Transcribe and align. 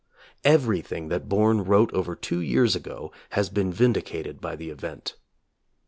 Everything 0.43 1.09
that 1.09 1.29
Bourne 1.29 1.63
wrote 1.63 1.93
over 1.93 2.15
two 2.15 2.39
years 2.39 2.75
ago 2.75 3.11
has 3.37 3.51
been 3.51 3.71
vindi 3.71 4.01
cated 4.01 4.41
by 4.41 4.55
the 4.55 4.71
event. 4.71 5.13